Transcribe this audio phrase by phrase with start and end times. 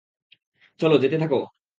[0.79, 1.39] চল, যেতে থাকো।